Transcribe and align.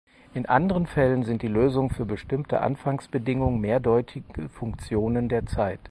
In 0.33 0.47
anderen 0.47 0.87
Fällen 0.87 1.21
sind 1.21 1.43
die 1.43 1.47
Lösungen 1.47 1.91
für 1.91 2.05
bestimmte 2.07 2.61
Anfangsbedingungen 2.61 3.61
mehrdeutige 3.61 4.49
Funktionen 4.49 5.29
der 5.29 5.45
Zeit. 5.45 5.79